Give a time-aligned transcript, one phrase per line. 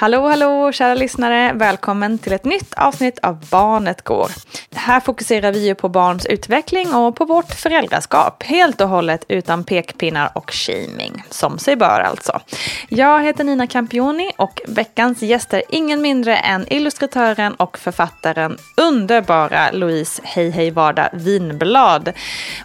[0.00, 1.52] Hallå, hallå kära lyssnare!
[1.52, 4.30] Välkommen till ett nytt avsnitt av Barnet Går.
[4.74, 8.42] Här fokuserar vi ju på barns utveckling och på vårt föräldraskap.
[8.42, 11.24] Helt och hållet utan pekpinnar och shaming.
[11.30, 12.40] Som sig bör alltså.
[12.88, 20.22] Jag heter Nina Campioni och veckans gäster ingen mindre än illustratören och författaren underbara Louise
[20.24, 22.12] Hej Hej Vardag Vinblad.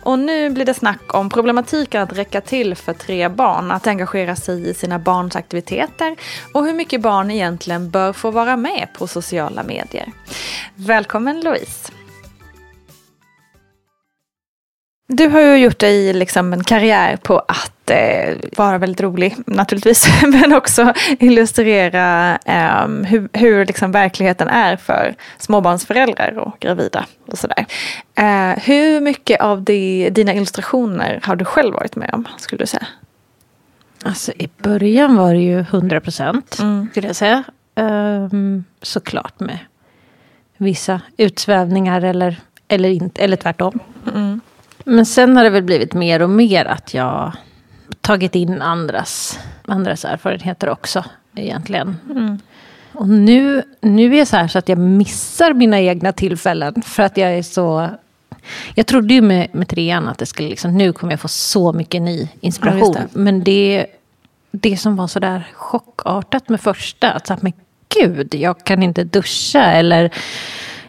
[0.03, 4.35] Och nu blir det snack om problematiken att räcka till för tre barn, att engagera
[4.35, 6.15] sig i sina barns aktiviteter
[6.53, 10.11] och hur mycket barn egentligen bör få vara med på sociala medier.
[10.75, 11.91] Välkommen Louise!
[15.07, 20.07] Du har ju gjort dig liksom en karriär på att eh, vara väldigt rolig naturligtvis,
[20.23, 27.65] men också illustrera eh, hur, hur liksom verkligheten är för småbarnsföräldrar och gravida och sådär.
[28.15, 32.67] Eh, hur mycket av de, dina illustrationer har du själv varit med om, skulle du
[32.67, 32.87] säga?
[34.03, 36.87] Alltså i början var det ju 100 procent, mm.
[36.91, 37.43] skulle jag säga.
[37.75, 39.59] Um, såklart med
[40.57, 42.35] vissa utsvävningar eller,
[42.67, 43.79] eller, inte, eller tvärtom.
[44.13, 44.41] Mm.
[44.85, 47.31] Men sen har det väl blivit mer och mer att jag
[48.01, 51.05] tagit in andras, andras erfarenheter också
[51.35, 51.97] egentligen.
[52.09, 52.39] Mm.
[52.93, 56.81] Och nu, nu är jag så här så att jag missar mina egna tillfällen.
[56.81, 57.89] För att jag är så...
[58.75, 61.73] Jag trodde ju med, med trean att det skulle liksom, nu kommer jag få så
[61.73, 62.93] mycket ny inspiration.
[62.95, 63.19] Ja, det.
[63.19, 63.85] Men det,
[64.53, 67.53] det som var så där chockartat med första, att så här, men
[67.99, 69.63] gud, jag kan inte duscha.
[69.63, 70.13] Eller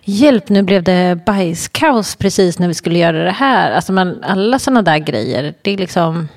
[0.04, 3.72] hjälp, nu blev det bajskaos precis när vi skulle göra det här.
[3.72, 6.28] Alltså man, alla sådana där grejer, det är liksom...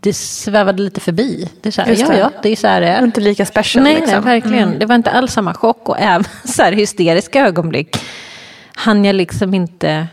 [0.00, 1.48] Det svävade lite förbi.
[1.60, 3.04] Det är så här, ja, ja, det är så här det är.
[3.04, 3.84] Inte lika special.
[3.84, 4.24] Nej, liksom.
[4.24, 4.68] nej verkligen.
[4.68, 4.78] Mm.
[4.78, 5.88] Det var inte alls samma chock.
[5.88, 7.96] Och även så här hysteriska ögonblick
[8.74, 10.06] hann jag liksom inte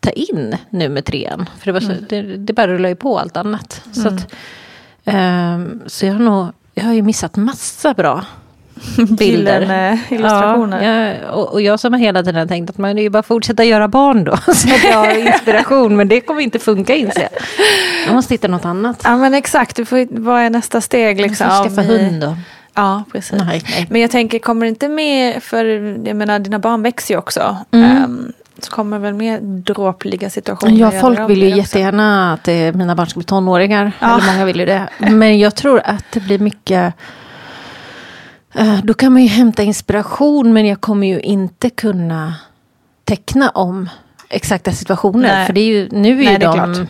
[0.00, 1.48] ta in nu med trean.
[1.58, 2.04] För det, var så, mm.
[2.08, 3.82] det, det bara rullade ju på allt annat.
[3.92, 4.34] Så, att,
[5.04, 8.24] um, så jag har nog, jag har ju missat massa bra
[8.96, 9.60] bilder.
[9.60, 10.82] Gyllene illustrationer.
[10.82, 13.22] Ja, ja, och, och jag som har hela tiden tänkt att man är ju bara
[13.22, 14.36] fortsätta göra barn då.
[14.54, 17.42] Så att jag har inspiration, men det kommer inte funka inser jag.
[18.06, 19.00] Jag måste hitta något annat.
[19.04, 21.46] Ja men exakt, du får, vad är nästa steg liksom?
[21.46, 22.36] Jag får skaffa hund då.
[22.74, 23.32] Ja, precis.
[23.32, 23.86] Nej, nej.
[23.90, 25.64] Men jag tänker, kommer det inte med, för
[26.06, 27.56] jag menar dina barn växer ju också.
[27.70, 27.90] Mm.
[27.90, 28.32] Ehm,
[28.64, 30.76] så kommer väl mer dråpliga situationer.
[30.78, 31.56] Ja, folk vill ju också.
[31.58, 33.92] jättegärna att eh, mina barn ska bli tonåringar.
[34.00, 34.18] Ja.
[34.18, 34.88] Eller många vill ju det.
[34.98, 36.94] Men jag tror att det blir mycket...
[38.54, 42.34] eh, då kan man ju hämta inspiration men jag kommer ju inte kunna
[43.04, 43.88] teckna om
[44.28, 45.28] exakta situationer.
[45.34, 45.46] Nej.
[45.46, 46.88] För det är ju, nu är Nej, ju är de klart.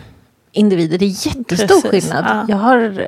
[0.52, 0.98] individer.
[0.98, 2.24] Det är jättestor Precis, skillnad.
[2.28, 2.44] ja.
[2.48, 3.06] Jag har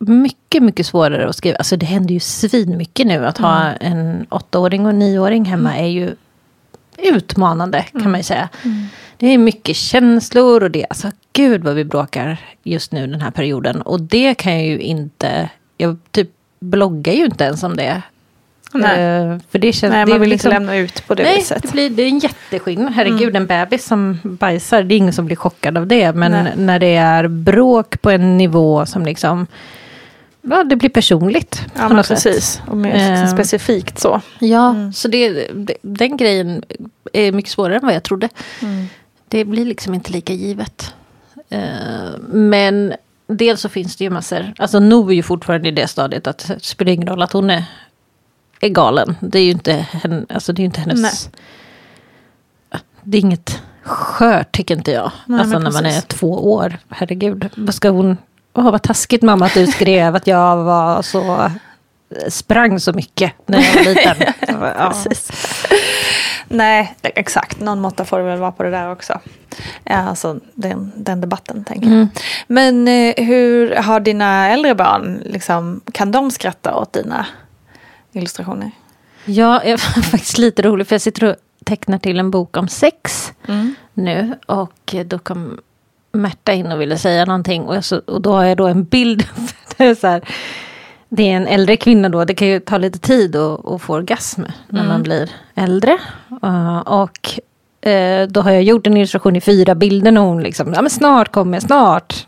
[0.00, 1.56] mycket, mycket svårare att skriva.
[1.58, 3.26] Alltså det händer ju svin mycket nu.
[3.26, 3.76] Att ha Mm.
[3.80, 6.14] en åttaåring och en nioåring hemma är ju
[7.02, 8.10] utmanande kan Mm.
[8.12, 8.48] man ju säga.
[9.16, 13.30] Det är mycket känslor och det, alltså gud vad vi bråkar just nu den här
[13.30, 13.82] perioden.
[13.82, 16.30] Och det kan jag ju inte, jag typ
[16.60, 18.02] bloggar ju inte ens om det.
[18.72, 19.00] Nej.
[19.00, 21.22] Eh, för det känns, Nej, det är man vill liksom, inte lämna ut på det
[21.22, 21.62] Nej, viset.
[21.62, 22.92] det, blir, det är en jätteskillnad.
[22.92, 26.12] Herregud, en bebis som bajsar, det är ingen som blir chockad av det.
[26.12, 26.52] Men Nej.
[26.56, 29.46] när det är bråk på en nivå som liksom,
[30.42, 31.62] ja det blir personligt.
[31.76, 32.22] Ja, men något sätt.
[32.24, 32.60] precis.
[32.66, 33.28] Och mer Ehm.
[33.28, 34.20] specifikt så.
[34.38, 34.92] Ja, Mm.
[34.92, 35.50] så det,
[35.82, 36.62] den grejen
[37.12, 38.28] är mycket svårare än vad jag trodde.
[38.62, 38.86] Mm.
[39.28, 40.94] Det blir liksom inte lika givet.
[41.48, 41.60] Eh,
[42.28, 42.94] men
[43.26, 44.52] dels så finns det ju massor.
[44.58, 47.50] Alltså Nov är ju fortfarande i det stadiet att det spelar ingen roll att hon
[47.50, 47.64] är,
[48.60, 49.16] är galen.
[49.20, 51.00] Det är ju inte, hen, alltså det är inte hennes...
[51.02, 52.80] Nej.
[53.02, 55.10] Det är inget skört tycker inte jag.
[55.26, 56.04] Nej, alltså när man är precis.
[56.04, 56.78] två år.
[56.88, 58.16] Herregud, vad ska hon...
[58.58, 61.50] Åh, vad taskigt mamma att du skrev att jag var så...
[62.28, 64.16] Sprang så mycket när jag var liten.
[64.48, 64.94] ja.
[66.48, 67.60] Nej, exakt.
[67.60, 69.20] Någon måtta får det väl vara på det där också.
[69.84, 71.94] Alltså den, den debatten tänker jag.
[71.94, 72.08] Mm.
[72.46, 77.26] Men eh, hur har dina äldre barn, liksom, kan de skratta åt dina
[78.12, 78.70] illustrationer?
[79.24, 82.68] Ja, jag var faktiskt lite rolig för jag sitter och tecknar till en bok om
[82.68, 83.32] sex
[83.94, 84.34] nu.
[84.46, 85.60] Och då kom
[86.18, 87.62] Märta in och ville säga någonting.
[87.62, 89.24] Och, så, och då har jag då en bild.
[89.76, 90.22] det, är så här,
[91.08, 92.24] det är en äldre kvinna då.
[92.24, 95.98] Det kan ju ta lite tid att, få orgasm när man blir äldre.
[96.44, 97.40] Uh, och
[97.88, 100.90] eh, då har jag gjort en illustration i fyra bilder när hon liksom, ja men
[100.90, 102.26] snart kommer jag, snart.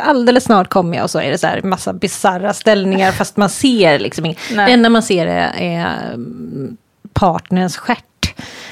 [0.00, 1.04] Alldeles snart kommer jag.
[1.04, 4.38] Och så är det så här massa bisarra ställningar fast man ser liksom inget.
[4.48, 6.76] Det enda man ser är, är mm,
[7.12, 8.04] partnerns stjärt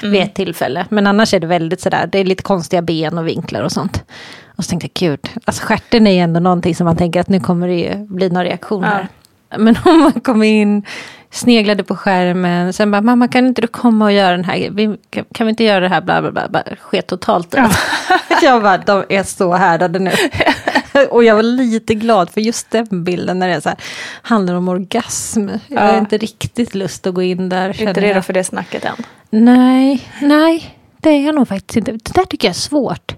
[0.01, 0.85] vid ett tillfälle.
[0.89, 4.03] Men annars är det väldigt sådär, det är lite konstiga ben och vinklar och sånt.
[4.59, 7.29] Och så tänkte jag, gud, alltså stjärten är ju ändå någonting som man tänker att
[7.29, 9.07] nu kommer det ju bli några reaktioner.
[9.57, 10.83] Men om man kom in,
[11.31, 14.97] sneglade på skärmen, sen bara, mamma kan inte du komma och göra den här, vi,
[15.09, 17.61] kan, kan vi inte göra det här, bla bla bla, bara sket totalt ut.
[18.41, 20.11] jag bara, de är så härdade nu.
[21.09, 23.77] och jag var lite glad för just den bilden när det är så här,
[24.21, 25.47] handlar om orgasm.
[25.67, 25.97] Jag har Ja.
[25.97, 27.67] inte riktigt lust att gå in där.
[27.67, 28.25] Inte känner redo jag.
[28.25, 28.95] för det snacket än.
[29.29, 31.91] Nej, nej, det är jag nog faktiskt inte.
[31.91, 33.15] Det där tycker jag är svårt.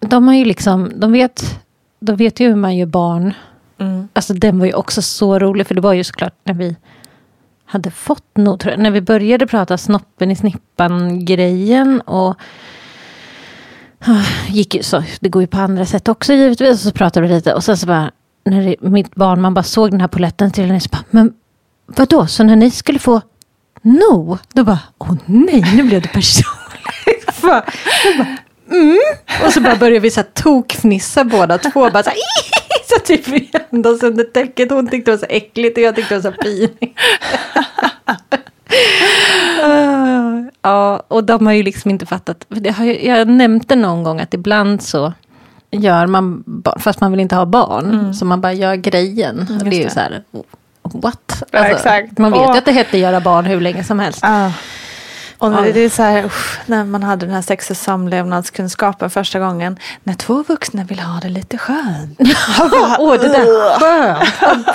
[0.00, 1.60] De har ju liksom, de vet,
[2.00, 3.34] de vet ju hur man gör barn.
[3.78, 4.08] Mm.
[4.12, 6.76] Alltså den var ju också så rolig, för det var ju såklart när vi
[7.64, 12.36] hade fått nog, tror jag, när vi började prata snoppen i snippan-grejen och
[13.98, 17.26] ah, gick ju så, det går ju på andra sätt också givetvis, och så pratade
[17.26, 18.10] vi lite och sen så bara,
[18.44, 21.32] när det, mitt barn, man bara såg den här poletten till henne, så bara, men
[21.86, 23.20] vadå, så när ni skulle få
[23.82, 27.42] no, då bara, åh nej, nu blev det personligt.
[27.42, 27.64] Bara,
[28.70, 28.98] mm.
[29.46, 32.18] Och så bara började vi så här tokfnissa båda två, bara så här,
[32.88, 34.70] så typ vi andas under täcket.
[34.70, 36.98] Hon tyckte det var så äckligt och jag tyckte det var så pinigt.
[40.62, 42.46] Ja, och de har ju liksom inte fattat.
[42.48, 45.12] för Det har ju, jag nämnde någon gång att ibland så
[45.70, 46.44] gör man,
[46.78, 49.40] fast man vill inte ha barn, så man bara gör grejen.
[49.40, 49.90] och det är ju det.
[49.90, 50.22] så här,
[50.82, 51.42] what?
[51.50, 52.18] Ja, exakt.
[52.18, 54.18] Man vet ju att det hette göra barn hur länge som helst.
[54.22, 54.50] Ah.
[55.54, 55.72] Och Ja.
[55.72, 59.78] det är så här, usch, när man hade den här sex och samlevnadskunskapen första gången.
[60.04, 62.18] När två vuxna vill ha det lite skönt.
[62.98, 64.66] Åh, det där skönt.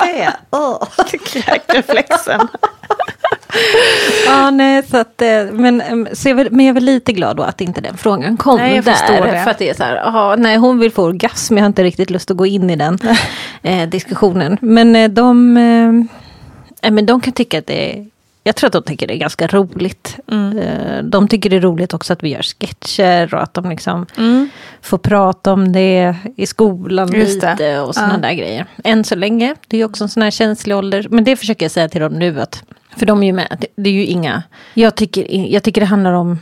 [1.12, 1.18] det.
[1.18, 2.48] Kräkreflexen.
[4.26, 7.38] Ja, nej, så att, eh, men, em, så jag, var- men jag var lite glad
[7.38, 9.22] då att inte den frågan kom Nej, jag där.
[9.32, 9.44] det.
[9.44, 11.84] För att det är så här, aha, nej hon vill få orgasm, jag har inte
[11.84, 13.00] riktigt lust att gå in i den
[13.64, 14.58] eh, diskussionen.
[14.62, 18.06] Men eh, de, eh, eh, men de kan tycka att det är,
[18.44, 20.20] jag tror att de tycker det är ganska roligt.
[20.32, 20.58] Mm.
[20.58, 24.06] Eh, de tycker det är roligt också att vi gör sketcher och att de liksom
[24.82, 27.20] får prata om det i skolan Mm.
[27.22, 27.52] Just det.
[27.52, 28.20] lite och sådana Ja.
[28.20, 28.66] där grejer.
[28.84, 31.08] Än så länge, det är också en sån här känslig ålder.
[31.10, 32.64] Men det försöker jag säga till dem nu att,
[32.98, 34.44] för de är ju med, det, det är ju inga,
[34.74, 36.40] jag tycker, jag tycker det handlar om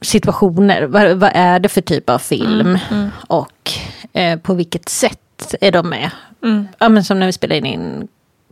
[0.00, 0.82] situationer.
[0.82, 2.78] Vad, vad är det för typ av film?
[3.28, 3.70] Och
[4.12, 6.10] eh, på vilket sätt är de med?
[6.78, 8.08] Ja, men som när vi spelade in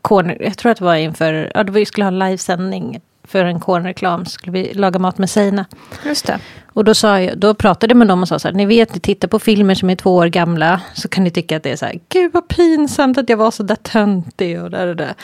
[0.06, 3.60] corner, jag tror att det var inför, ja, vi skulle ha en livesändning för en
[3.60, 5.66] cornerreklam, skulle vi laga mat med Seina.
[6.04, 6.38] Just det.
[6.72, 8.94] Och då, sa jag, då pratade jag med dem och sa så här, ni vet,
[8.94, 11.70] ni tittar på filmer som är två år gamla, så kan ni tycka att det
[11.70, 14.96] är så här, gud vad pinsamt att jag var så där töntig och där och
[14.96, 15.14] där.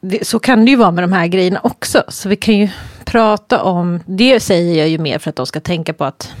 [0.00, 2.02] Det, så kan det ju vara med de här grejerna också.
[2.08, 2.68] Så vi kan ju
[3.04, 6.32] prata om, det säger jag ju mer för att de ska tänka på att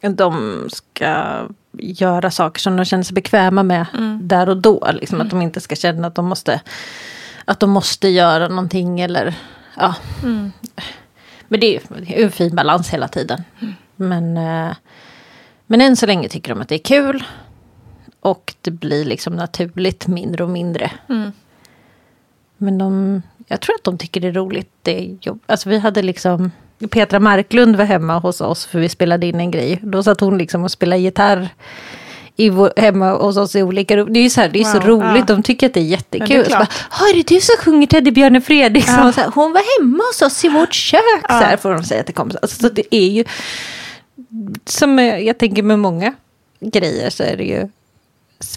[0.00, 1.38] de ska
[1.78, 3.86] göra saker som de känner sig bekväma med
[4.20, 4.90] där och då.
[4.92, 6.60] Liksom, Att de inte ska känna att de måste,
[7.44, 9.34] att de måste göra någonting eller
[9.76, 9.94] ja.
[11.48, 11.80] Men det är
[12.18, 13.42] ju en fin balans hela tiden.
[13.96, 14.74] Men, eh,
[15.66, 17.24] men än så länge tycker de att det är kul.
[18.20, 20.90] Och det blir liksom naturligt mindre och mindre.
[22.56, 24.70] Men de, jag tror att de tycker det är roligt.
[24.82, 25.40] Det är jobb.
[25.46, 26.50] Alltså vi hade liksom,
[26.90, 29.78] Petra Marklund var hemma hos oss för vi spelade in en grej.
[29.82, 31.48] Då satt hon liksom och spelade gitarr
[32.36, 34.12] i vår, hemma hos oss i olika rum.
[34.12, 35.34] Det är ju så, här, det är så Wow, roligt, ja.
[35.34, 36.28] de tycker att det är Ja, jättekul.
[36.28, 36.66] det är så bara.
[37.00, 39.06] "Ja, är det du som sjunger Teddybjörnen Fredriksson?
[39.06, 39.12] Ja.
[39.12, 42.02] Så här, hon var hemma hos oss i vårt kök, så här får de säga
[42.02, 42.38] till kompisar.
[42.42, 43.24] Alltså, så det är ju,
[44.66, 46.14] som jag tänker med många
[46.60, 47.68] grejer så är det ju,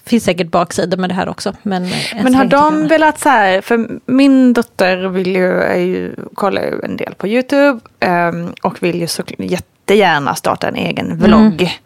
[0.05, 1.53] finns säkert baksidor med det här också.
[1.63, 6.61] Men, eh, Men har de velat så här, för min dotter vill ju, ju, kollar
[6.61, 11.79] ju en del på YouTube ehm, och vill ju så jättegärna starta en egen vlogg.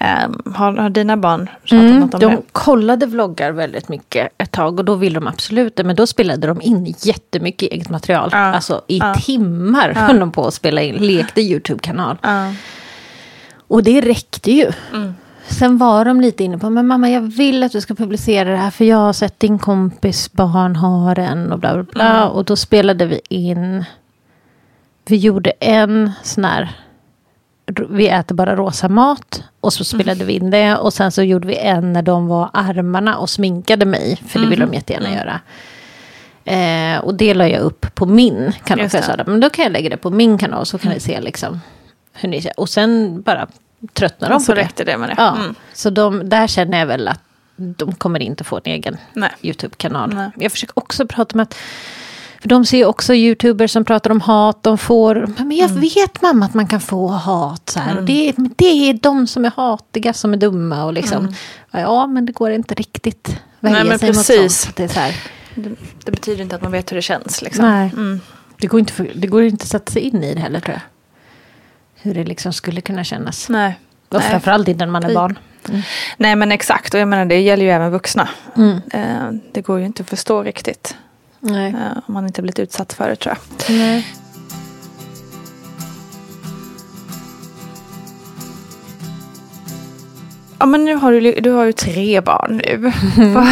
[0.00, 2.42] Ehm, har, har dina barn pratat Mm, något om de det?
[2.52, 5.84] kollade vloggar väldigt mycket ett tag och då ville de absolut det.
[5.84, 8.28] Men då spelade de in jättemycket eget material.
[8.32, 9.14] Ja, Alltså i ja.
[9.14, 12.16] timmar höll de på att spela in, lekte YouTube-kanal.
[12.22, 12.52] Ja.
[13.68, 14.70] Och det räckte ju.
[14.94, 15.14] Mm.
[15.48, 18.56] Sen var de lite inne på, men mamma jag vill att du ska publicera det
[18.56, 22.16] här för jag har sett din kompis barn ha den och bla bla bla.
[22.22, 22.28] Mm.
[22.28, 23.84] Och då spelade vi in,
[25.06, 26.70] vi gjorde en sån här,
[27.90, 29.42] vi äter bara rosa mat.
[29.60, 32.50] Och så spelade vi in det och sen så gjorde vi en när de var
[32.52, 34.16] armarna och sminkade mig.
[34.26, 34.70] För det vill Mm.
[34.70, 35.40] de jättegärna göra.
[36.44, 38.88] Eh, och det la jag upp på min kanal.
[38.88, 41.00] För jag sa, men då kan jag lägga det på min kanal så kan ni
[41.00, 41.60] se liksom
[42.12, 42.60] hur ni ser.
[42.60, 43.46] Och sen bara
[43.92, 44.60] tröttnar de Så på det.
[44.60, 45.14] räckte det med det.
[45.18, 45.54] Ja, Mm.
[45.72, 47.20] så de, där känner jag väl att
[47.56, 48.96] de kommer inte få en egen.
[49.42, 50.30] YouTube-kanal.
[50.36, 51.54] Jag försöker också prata med att
[52.40, 54.62] för de ser ju också YouTubers som pratar om hat.
[54.62, 55.80] De får, men jag Mm.
[55.80, 57.68] vet mamma att man kan få hat.
[57.68, 60.84] Så här, och det, det är de som är hatiga som är dumma.
[60.84, 61.34] Och liksom,
[61.70, 63.28] Ja, men det går inte riktigt
[63.60, 63.72] Mm.
[63.74, 64.60] Nej, men sig mot precis.
[64.62, 64.76] sånt.
[64.76, 65.14] Det, är så här,
[65.54, 65.70] Det,
[66.04, 67.42] det betyder inte att man vet hur det känns.
[67.42, 67.64] Liksom.
[67.64, 68.20] nej, Mm.
[68.60, 70.72] det, går inte för, det går inte att sätta sig in i det heller tror
[70.74, 70.82] jag.
[72.06, 73.48] Hur det liksom skulle kunna kännas.
[73.48, 73.78] Nej.
[74.08, 74.30] Och Nej.
[74.30, 75.38] framförallt inte när man är barn.
[76.16, 78.28] Nej men exakt, och jag menar det gäller ju även vuxna.
[78.56, 78.80] Mm.
[78.92, 80.96] Eh, det går ju inte att förstå riktigt.
[81.40, 81.68] Nej.
[81.70, 83.76] eh, om man inte blivit utsatt för det tror jag.
[83.76, 84.06] Nej.
[90.58, 92.92] Ja men nu har du, du har ju tre barn nu.
[93.34, 93.48] vad,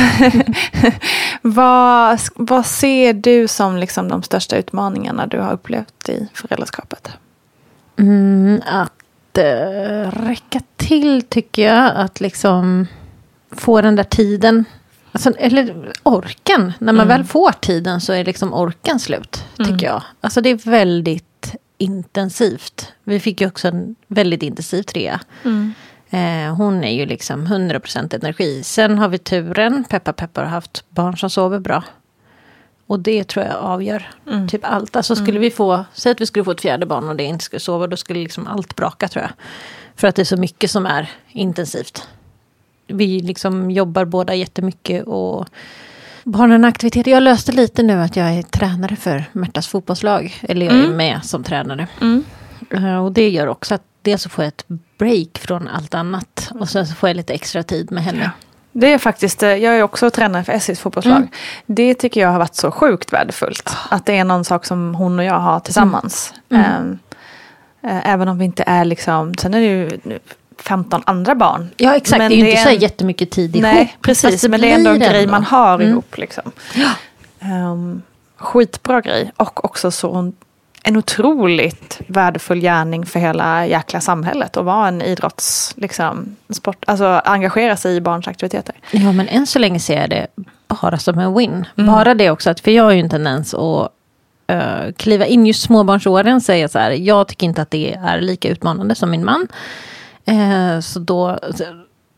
[1.55, 7.09] vad, vad ser du som liksom de största utmaningarna du har upplevt i föräldraskapet?
[7.97, 11.93] Mm, att eh, räcka till tycker jag.
[11.97, 12.87] Att liksom
[13.51, 14.65] få den där tiden.
[15.13, 16.73] Alltså, eller orken.
[16.79, 19.45] När man väl får tiden så är liksom orken slut.
[19.57, 20.03] Tycker jag.
[20.21, 22.93] Alltså det är väldigt intensivt.
[23.05, 25.21] Vi fick ju också en väldigt intensiv trea.
[26.11, 28.63] Eh, hon är ju liksom 100% energi.
[28.63, 31.85] Sen har vi turen, peppar peppar, har haft barn som sover bra.
[32.87, 34.11] Och det tror jag avgör
[34.49, 34.97] typ allt.
[34.97, 37.45] Alltså skulle vi få, säg att vi skulle få ett fjärde barn och det inte
[37.45, 39.31] skulle sova, då skulle liksom allt braka tror jag.
[39.97, 42.09] För att det är så mycket som är intensivt.
[42.87, 45.47] Vi liksom jobbar båda jättemycket och
[46.25, 47.11] barnen aktiviteter.
[47.11, 50.35] Jag löste lite nu att jag är tränare för Märtas fotbollslag.
[50.43, 51.87] Eller jag är med som tränare.
[52.71, 54.65] Eh, Och det gör också att dels så får jag ett
[54.99, 56.51] break från allt annat.
[56.61, 58.31] Och sen så får jag lite extra tid med henne.
[58.77, 61.27] Det är faktiskt, eh, jag är också tränare för SJs fotbollslag.
[61.67, 63.77] Det tycker jag har varit så sjukt värdefullt.
[63.91, 66.35] Att det är någon sak som hon och jag har tillsammans.
[66.51, 66.99] Ehm,
[67.83, 70.19] eh, Även om vi inte är liksom, sen är det ju nu
[70.59, 71.69] 15 andra barn.
[71.77, 73.63] Ja exakt, Men det är ju inte så här en- jättemycket tid ihop.
[73.63, 74.49] Nej, precis.
[74.49, 75.31] Men det är ändå en grej ändå.
[75.31, 75.89] man har Mm.
[75.89, 76.19] ihop.
[76.19, 76.53] Liksom.
[77.41, 78.03] Ehm,
[78.37, 79.33] skitbra grej.
[79.37, 80.33] Och också så
[80.85, 84.57] en, otroligt värdefull gärning för hela jäkla samhället.
[84.57, 88.75] Att vara en idrotts, liksom, sport, alltså engagera sig i barns aktiviteter.
[88.91, 90.27] Ja, men än så länge ser jag det
[90.69, 91.67] bara som en win.
[91.77, 91.95] Mm.
[91.95, 93.91] Bara det också, att, för jag har ju en tendens att
[94.47, 96.41] eh, kliva in just småbarnsåren.
[96.41, 99.49] Säger jag så här, jag tycker inte att det är lika utmanande som min man.
[100.27, 101.39] Eh, så då,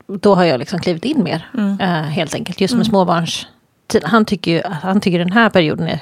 [0.06, 1.80] då har jag liksom klivit in mer, Mm.
[1.80, 2.61] eh, helt enkelt.
[2.61, 3.46] Just med småbarns...
[4.04, 6.00] Han tycker ju han tycker den här perioden är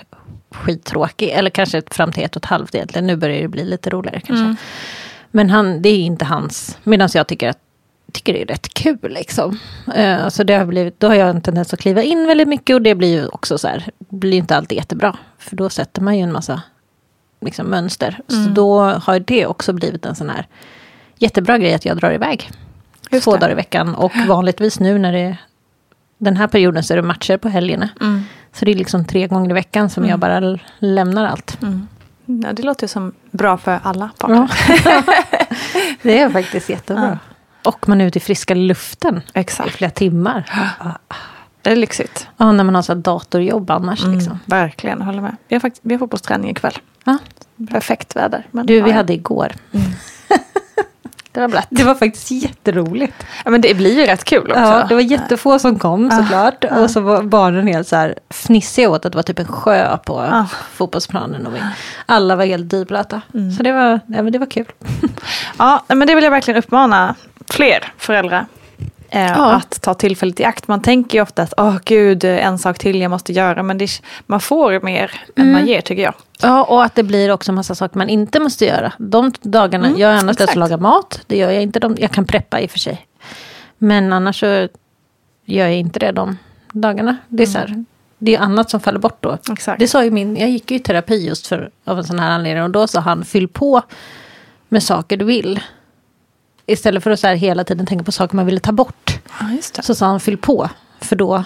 [0.54, 1.28] skittråkig.
[1.28, 3.06] Eller kanske fram till ett och ett halvt egentligen.
[3.06, 4.44] Nu börjar det bli lite roligare kanske.
[4.44, 4.56] Mm.
[5.30, 6.78] Men han, det är inte hans.
[6.82, 7.58] Medan jag tycker att
[8.12, 9.58] tycker det är rätt kul liksom.
[9.94, 12.74] Eh, alltså det har blivit, då har jag en tendens att kliva in väldigt mycket
[12.74, 15.16] och det blir ju också så här, blir inte alltid jättebra.
[15.38, 16.62] För då sätter man ju en massa
[17.40, 18.20] liksom, mönster.
[18.28, 20.46] Så då har det också blivit en sån här
[21.18, 22.50] jättebra grej att jag drar iväg.
[23.10, 23.38] Just två det.
[23.38, 23.94] dagar i veckan.
[23.94, 25.36] Och vanligtvis nu när det
[26.24, 27.88] den här perioden så är det matcher på helgerna.
[28.00, 28.22] Mm.
[28.52, 31.58] Så det är liksom tre gånger i veckan som jag bara lämnar allt.
[32.26, 34.34] Ja, det låter ju som bra för alla parter.
[34.84, 35.02] Ja.
[36.02, 37.18] det är faktiskt jättebra.
[37.64, 39.70] Och man är ute i friska luften i Exakt.
[39.70, 40.44] flera timmar.
[41.62, 42.28] Det är lyxigt.
[42.36, 44.02] Ja, när man har så datorjobb annars.
[44.04, 44.38] Mm, Liksom.
[44.46, 45.36] Verkligen, jag håller med.
[45.48, 46.72] Vi har, fakt- vi har fotbollsträning ikväll.
[47.04, 47.18] Ja.
[47.70, 48.46] Perfekt väder.
[48.52, 49.52] Du, vi ja, hade igår.
[51.34, 51.66] Det var blött.
[51.70, 53.26] Det var faktiskt jätteroligt.
[53.44, 54.60] Ja, men det blir ju rätt kul också.
[54.62, 56.64] Ja, det var jättefå som kom såklart.
[56.64, 59.96] Och så var barnen helt så här fnissiga åt att det var typ en sjö
[59.96, 60.44] på Ah.
[60.72, 61.46] fotbollsplanen.
[61.46, 61.58] Och vi,
[62.06, 63.20] alla var helt dyblöta.
[63.56, 64.66] Så det var, ja, men det var kul.
[65.58, 67.14] Ja, men det vill jag verkligen uppmana
[67.50, 68.46] fler föräldrar.
[69.14, 69.52] Eh, Ja.
[69.52, 70.68] Att ta tillfället i akt.
[70.68, 73.62] Man tänker ju ofta att, åh gud, en sak till jag måste göra.
[73.62, 73.88] Men det,
[74.26, 76.14] man får mer än man ger tycker jag.
[76.42, 78.92] Ja, och att det blir också massa saker man inte måste göra.
[78.98, 81.20] De dagarna, jag är annars den som lagar mat.
[81.26, 81.78] Det gör jag inte.
[81.80, 83.06] De, jag kan preppa i och för sig.
[83.78, 84.46] Men annars så
[85.44, 86.36] gör jag inte det de
[86.72, 87.16] dagarna.
[87.28, 87.84] Det är, så här,
[88.18, 89.38] det är annat som faller bort då.
[89.52, 89.78] Exakt.
[89.78, 92.30] Det sa ju min, jag gick ju i terapi just för, av en sån här
[92.30, 92.62] anledning.
[92.64, 93.82] Och då sa han, fyll på
[94.68, 95.60] med saker du vill.
[96.66, 99.18] Istället för att så här hela tiden tänka på saker man ville ta bort.
[99.40, 99.82] Ja.
[99.82, 100.70] Så sa han, fyll på.
[101.00, 101.44] För då,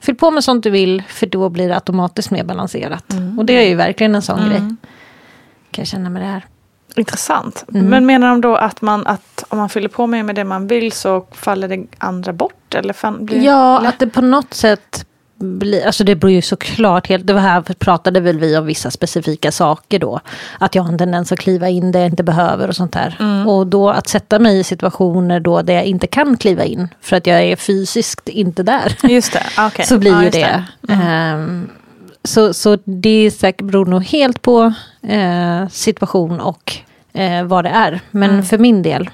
[0.00, 1.02] fyll på med sånt du vill.
[1.08, 3.04] För då blir det automatiskt mer balanserat.
[3.38, 4.58] Och det är ju verkligen en sån grej.
[4.58, 6.44] Kan jag känna med det här.
[6.96, 7.64] Intressant.
[7.74, 7.86] Mm.
[7.86, 10.66] Men menar de då att, man, att om man fyller på med, med det man
[10.66, 12.74] vill så faller det andra bort?
[12.74, 13.88] Eller fan, blir, Ja, eller?
[13.88, 15.06] att det på något sätt
[15.42, 18.90] blir, alltså det beror ju såklart helt, det var här pratade väl vi om vissa
[18.90, 20.20] specifika saker då.
[20.58, 23.44] Att jag har en tendens att kliva in där jag inte behöver och sånt där.
[23.46, 27.16] Och då att sätta mig i situationer då där jag inte kan kliva in för
[27.16, 28.96] att jag är fysiskt inte där.
[29.02, 29.84] Just det, ah, okej.
[29.88, 30.64] Så blir Ja, ju just det.
[30.88, 31.68] Ehm,
[32.24, 34.72] så, så det är säkert, beror nog helt på
[35.02, 36.72] eh, situation och
[37.12, 38.00] eh, vad det är.
[38.10, 39.10] Men för min del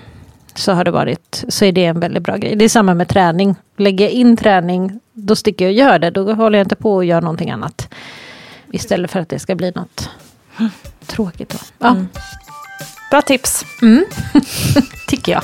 [0.55, 2.57] så har det varit, så är det en väldigt bra grej.
[2.57, 3.57] Det är samma med träning.
[3.77, 6.11] Lägger jag in träning, då sticker jag och gör det.
[6.11, 7.95] Då håller jag inte på att göra någonting annat.
[8.73, 10.11] Istället för att det ska bli något
[11.07, 11.49] tråkigt.
[11.49, 11.59] Då.
[11.79, 11.97] Ja,
[13.11, 13.65] Bra tips.
[15.09, 15.43] tycker jag.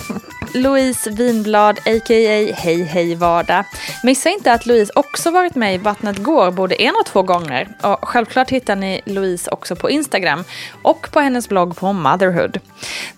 [0.55, 2.55] Louise Vinblad, a.k.a.
[2.55, 3.65] Hej Hej Vardag.
[4.03, 7.69] Missa inte att Louise också varit med i Vattnet går både en och två gånger.
[7.83, 10.45] Och självklart hittar ni Louise också på Instagram
[10.83, 12.61] och på hennes blogg på Motherhood.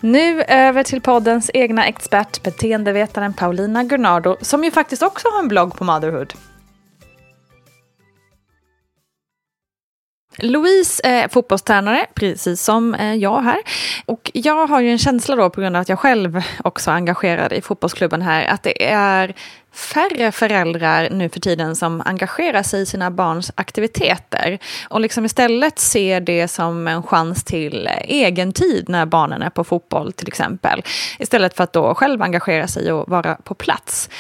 [0.00, 5.48] Nu över till poddens egna expert, beteendevetaren Paulina Gurnardo, som ju faktiskt också har en
[5.48, 6.33] blogg på Motherhood.
[10.38, 13.59] Louise är fotbollstränare, precis som eh, jag här.
[14.07, 16.94] Och jag har ju en känsla då, på grund av att jag själv också är
[16.94, 19.35] engagerad i fotbollsklubben här, att det är
[19.72, 24.59] färre föräldrar nu för tiden som engagerar sig i sina barns aktiviteter.
[24.88, 29.51] Och liksom istället ser det som en chans till eh, egen tid när barnen är
[29.51, 30.83] på fotboll till exempel.
[31.18, 34.11] Istället för att då själv engagera sig och vara på plats.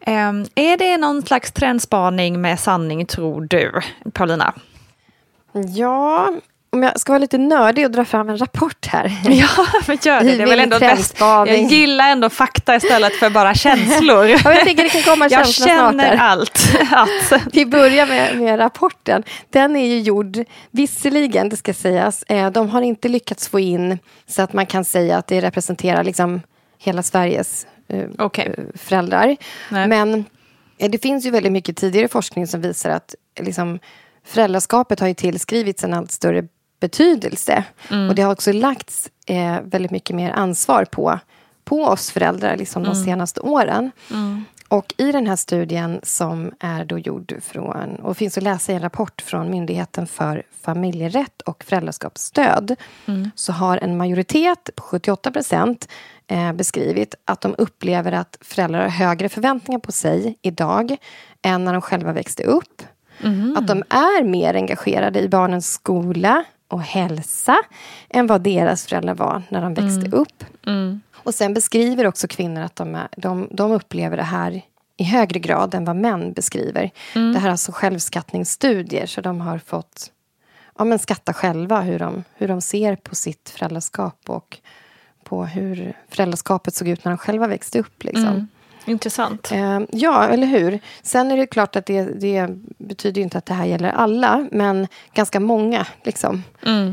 [0.00, 3.80] Ehm, är det någon slags trendspaning med sanning tror du,
[4.12, 4.54] Paulina?
[5.74, 6.30] Ja,
[6.74, 9.12] om jag ska vara lite nördig och dra fram en rapport här.
[9.30, 10.36] Ja, men gör det.
[10.36, 11.16] Det är väl ändå bäst.
[11.20, 14.24] Jag gillar ändå fakta istället för bara känslor.
[14.44, 16.76] Ja, jag tänker det kan komma Jag känner allt.
[16.90, 19.22] Att, Vi börjar med, med rapporten.
[19.50, 20.38] Den är ju gjord,
[20.70, 24.84] visserligen, det ska sägas, eh, de har inte lyckats få in så att man kan
[24.84, 26.40] säga att det representerar liksom
[26.78, 28.54] hela Sveriges eh, Okej.
[28.58, 29.36] eh, föräldrar.
[29.68, 29.88] Nej.
[29.88, 30.24] Men
[30.76, 33.78] det finns ju väldigt mycket tidigare forskning som visar att liksom,
[34.24, 36.48] föräldraskapet har ju tillskrivits en allt större
[36.80, 37.64] betydelse.
[38.08, 41.18] Och det har också lagts eh, väldigt mycket mer ansvar på,
[41.64, 43.90] på oss föräldrar liksom, de senaste åren.
[44.68, 48.74] Och i den här studien som är då gjord från, och finns att läsa i
[48.74, 52.76] en rapport från Myndigheten för familjerätt och föräldraskapsstöd,
[53.34, 55.88] så har en majoritet på 78 procent
[56.26, 60.96] eh, beskrivit att de upplever att föräldrar har högre förväntningar på sig idag
[61.42, 62.82] än när de själva växte upp.
[63.56, 67.56] Att de är mer engagerade i barnens skola och hälsa
[68.10, 70.44] än vad deras föräldrar var när de växte upp.
[71.14, 74.62] Och sen beskriver också kvinnor att de, är, de, de upplever det här
[74.96, 76.90] i högre grad än vad män beskriver.
[77.32, 80.10] Det här är alltså självskattningsstudier, så de har fått
[80.78, 84.58] ja, men skatta själva hur de, hur de ser på sitt föräldraskap och
[85.24, 88.04] på hur föräldraskapet såg ut när de själva växte upp.
[88.04, 88.48] Liksom.
[88.86, 89.52] Intressant.
[89.52, 90.80] Eh, ja, eller hur?
[91.02, 94.88] Sen är det klart att det, det betyder inte att det här gäller alla, men
[95.14, 96.42] ganska många liksom,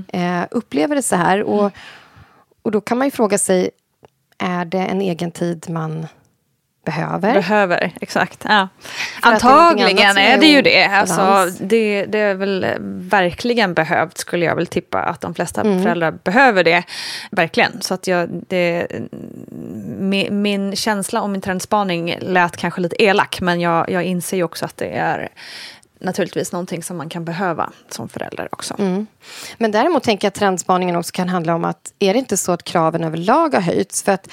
[0.07, 1.43] eh, upplever det så här.
[1.43, 1.71] Och,
[2.61, 3.69] och då kan man ju fråga sig,
[4.37, 6.07] är det en egen tid man
[6.85, 7.33] behöver.
[7.33, 8.45] Behöver, exakt.
[8.47, 8.67] Ja.
[9.21, 10.85] Antagligen är det ju det.
[10.85, 12.05] Alltså, det.
[12.05, 12.69] Det är väl eh,
[13.09, 15.83] verkligen behövt, skulle jag väl tippa, att de flesta Mm.
[15.83, 16.83] föräldrar behöver det.
[17.31, 17.81] Verkligen.
[17.81, 18.87] Så att jag, det,
[19.99, 24.43] min, min känsla och min trendspaning lät kanske lite elak, men jag, jag inser ju
[24.43, 25.29] också att det är
[26.01, 28.75] naturligtvis någonting som man kan behöva som förälder också.
[28.79, 29.07] Mm.
[29.57, 32.51] Men däremot tänker jag att trendspaningen också kan handla om att är det inte så
[32.51, 34.03] att kraven överlag har höjts?
[34.03, 34.27] För att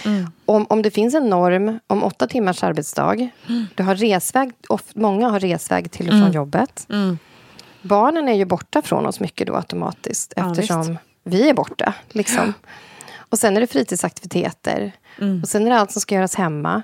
[0.44, 3.28] om, om det finns en norm om åtta timmars arbetsdag,
[3.74, 6.86] du har resväg, of, många har resväg till och från jobbet.
[7.82, 11.00] Barnen är ju borta från oss mycket då automatiskt Ja, eftersom visst.
[11.24, 11.94] vi är borta.
[12.08, 12.52] Liksom.
[13.30, 14.92] Och sen är det fritidsaktiviteter.
[15.42, 16.82] Och sen är det allt som ska göras hemma.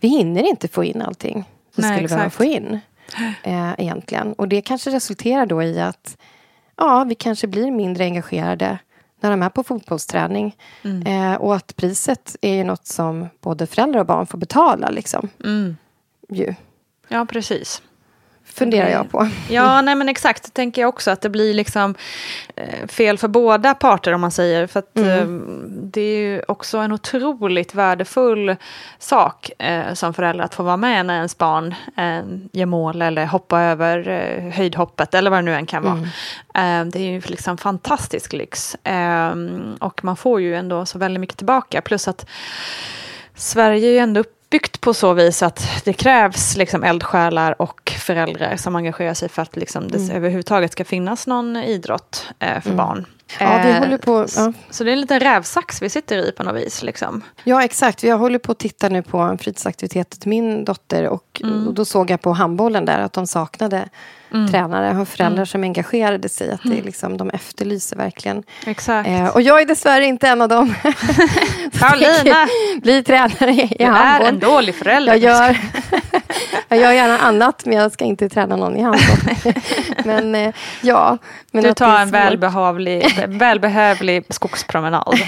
[0.00, 1.44] Vi hinner inte få in allting
[1.74, 2.80] vi Nej, skulle behöva få in.
[3.42, 4.32] Eh, egentligen.
[4.32, 6.16] Och det kanske resulterar då i att
[6.76, 8.78] ja, vi kanske blir mindre engagerade
[9.20, 10.56] när de är på fotbollsträning.
[11.06, 14.90] Eh, och att priset är ju något som både föräldrar och barn får betala.
[14.90, 15.28] Liksom.
[16.28, 16.54] Ju,
[17.08, 17.82] Ja, precis.
[18.54, 19.28] Funderar jag på.
[19.50, 20.44] Ja, nej men exakt.
[20.44, 21.94] Det tänker jag också att det blir liksom
[22.56, 24.66] eh, fel för båda parter om man säger.
[24.66, 25.26] För att eh,
[25.66, 28.56] det är ju också en otroligt värdefull
[28.98, 31.74] sak eh, som förälder att få vara med när ens barn
[32.52, 35.98] gör mål eller hoppar över höjdhoppet eller vad det nu än kan vara.
[36.54, 38.76] Eh, det är ju liksom fantastisk lyx.
[39.78, 41.80] Och man får ju ändå så väldigt mycket tillbaka.
[41.80, 42.26] Plus att
[43.34, 48.56] Sverige är ju ändå uppbyggt på så vis att det krävs liksom eldsjälar och föräldrar
[48.56, 50.16] som engagerar sig för att liksom det Mm.
[50.16, 53.06] överhuvudtaget ska finnas någon idrott eh, för barn.
[53.40, 54.26] Ja, vi Eh, håller på...
[54.36, 54.52] Ja.
[54.70, 56.82] Så det är en liten rävsax vi sitter i på något vis.
[56.82, 57.22] Liksom.
[57.44, 58.02] Ja, exakt.
[58.02, 61.08] Jag håller på att titta nu på en fritidsaktivitet till min dotter.
[61.08, 63.88] Och, och då såg jag på handbollen där att de saknade
[64.50, 66.52] tränare och föräldrar som engagerade sig.
[66.52, 68.42] Att det, liksom, de efterlyser verkligen.
[68.66, 69.08] Exakt.
[69.08, 70.74] Eh, och jag är dessvärre inte en av dem.
[71.80, 72.36] Paulina,
[72.82, 74.28] Bli tränare i, i du är handboll.
[74.28, 75.12] en dålig förälder.
[75.14, 75.58] Jag gör,
[76.68, 79.52] jag gör gärna annat, men jag ska inte träna någon i handboll.
[80.04, 81.18] men eh, ja.
[81.50, 85.14] Men du tar en välbehövlig, välbehövlig skogspromenad.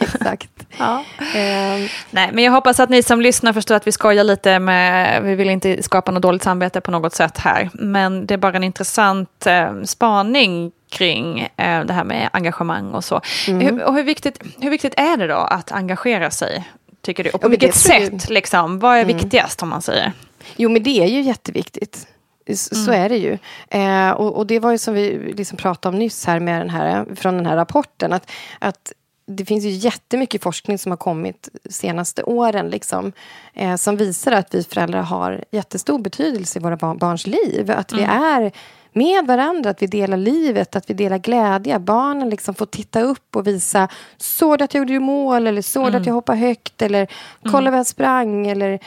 [0.00, 0.50] Exakt.
[0.78, 1.04] Ja.
[1.18, 5.22] Eh, Nej, men jag hoppas att ni som lyssnar förstår att vi skojar lite med,
[5.22, 8.56] vi vill inte skapa något dåligt samvete på något sätt här, men det är bara
[8.56, 13.20] en intressant eh, spaning kring eh, det här med engagemang och så.
[13.48, 13.60] Mm.
[13.60, 16.68] Hur, och hur, viktigt, hur viktigt är det då att engagera sig,
[17.10, 17.30] tycker du?
[17.30, 18.10] Och på Ja, vilket Mm.
[18.18, 18.78] sätt, liksom?
[18.78, 20.12] Vad är viktigast om man säger?
[20.56, 22.06] Jo, men det är ju jätteviktigt.
[22.46, 22.84] S- Mm.
[22.84, 23.38] Så är det ju.
[23.70, 26.70] Eh, och, och det var ju som vi liksom pratade om nyss här med den
[26.70, 28.12] här, från den här rapporten.
[28.12, 28.92] Att, att
[29.26, 32.68] det finns ju jättemycket forskning som har kommit de senaste åren.
[32.68, 33.12] Liksom,
[33.54, 37.70] eh, som visar att vi föräldrar har jättestor betydelse i våra barn, barns liv.
[37.70, 38.52] Att vi är
[38.92, 41.78] med varandra, att vi delar livet, att vi delar glädje.
[41.78, 45.46] Barnen liksom får titta upp och visa såg du att jag gjorde mål?
[45.46, 46.82] eller såg du att jag hoppade högt?
[46.82, 47.06] eller
[47.50, 48.46] kolla vad jag sprang?
[48.46, 48.78] eller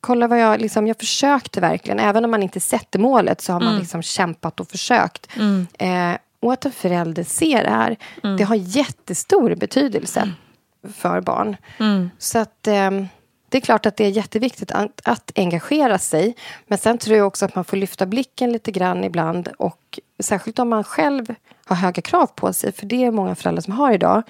[0.00, 1.98] kolla vad jag, liksom, jag försökte verkligen.
[1.98, 5.28] Även om man inte sätter målet så har man liksom kämpat och försökt.
[5.78, 7.96] Eh, och att en förälder ser det här,
[8.38, 10.32] det har jättestor betydelse
[10.94, 11.56] för barn.
[12.18, 13.08] Så att ehm,
[13.52, 16.36] det är klart att det är jätteviktigt att, att engagera sig.
[16.66, 19.48] Men sen tror jag också att man får lyfta blicken lite grann ibland.
[19.58, 21.34] Och särskilt om man själv
[21.64, 24.22] har höga krav på sig, för det är många föräldrar som har idag.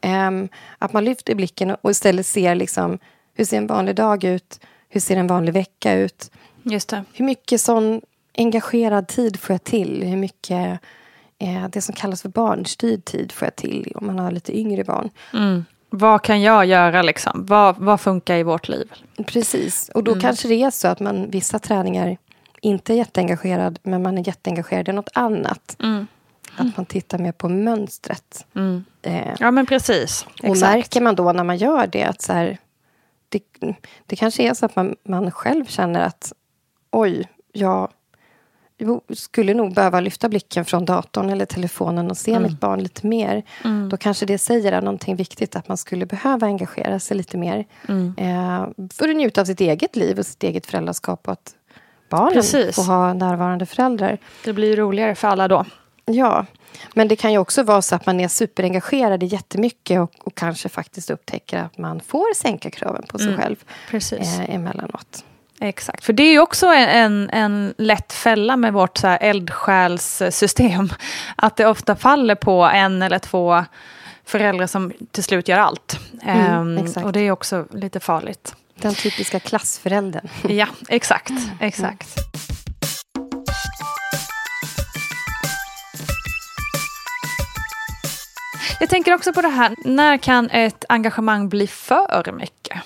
[0.00, 2.98] Ehm, att man lyfter blicken och istället ser liksom,
[3.34, 4.60] hur ser en vanlig dag ut?
[4.88, 6.30] Hur ser en vanlig vecka ut?
[6.62, 7.04] Just det.
[7.12, 8.00] Hur mycket sån
[8.36, 10.02] engagerad tid får jag till?
[10.02, 10.80] Hur mycket
[11.38, 14.84] eh, det som kallas för barnstyrd tid får jag till om man har lite yngre
[14.84, 15.10] barn?
[15.90, 17.46] Vad kan jag göra liksom?
[17.46, 18.92] Vad, vad funkar i vårt liv?
[19.26, 22.16] Precis, och då kanske det är så att man vissa träningar
[22.60, 25.76] inte är jätteengagerad men man är jätteengagerad i något annat.
[26.56, 28.46] Att man tittar mer på mönstret.
[29.02, 30.26] Eh, Ja, men precis.
[30.42, 32.58] och märker man då när man gör det att så här,
[33.28, 33.42] det,
[34.06, 36.32] det kanske är så att man, man själv känner att
[36.90, 37.88] oj, jag
[38.78, 43.06] jo, skulle nog behöva lyfta blicken från datorn eller telefonen och se mitt barn lite
[43.06, 43.42] mer.
[43.90, 47.64] Då kanske det säger någonting viktigt att man skulle behöva engagera sig lite mer.
[48.16, 51.54] Eh, för att njuta av sitt eget liv och sitt eget föräldraskap och att
[52.10, 52.76] barnen Precis.
[52.76, 54.18] får ha närvarande föräldrar.
[54.44, 55.64] Det blir roligare för alla då.
[56.04, 56.46] Ja,
[56.94, 60.34] men det kan ju också vara så att man är superengagerad i jättemycket och, och
[60.34, 63.56] kanske faktiskt upptäcker att man får sänka kraven på sig själv
[63.90, 64.38] Precis.
[64.38, 65.24] eh, emellanåt.
[65.60, 70.92] Exakt, för det är ju också en, en lätt fälla med vårt så här eldsjälssystem.
[71.36, 73.64] Att det ofta faller på en eller två
[74.24, 75.98] föräldrar som till slut gör allt.
[76.22, 77.06] Ehm, exakt.
[77.06, 78.54] och det är också lite farligt.
[78.74, 80.28] Den typiska klassföräldern.
[80.48, 81.32] Ja, exakt.
[81.60, 82.08] exakt.
[88.80, 92.78] Jag tänker också på det här, när kan ett engagemang bli för mycket?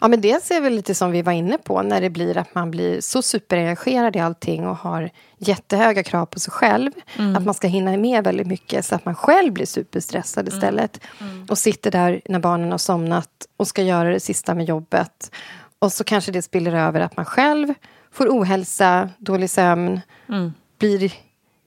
[0.00, 2.54] Ja, men dels är väl lite som vi var inne på, när det blir att
[2.54, 6.90] man blir så superengagerad i allting och har jättehöga krav på sig själv.
[7.18, 7.36] Mm.
[7.36, 10.56] Att man ska hinna med väldigt mycket så att man själv blir superstressad Mm.
[10.58, 11.00] istället.
[11.48, 15.30] Och sitter där när barnen har somnat och ska göra det sista med jobbet.
[15.78, 17.74] Och så kanske det spiller över att man själv
[18.12, 20.52] får ohälsa, dålig sömn, Mm.
[20.78, 21.12] blir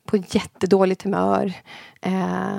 [0.06, 1.54] på jättedåligt humör.
[2.02, 2.58] Eh,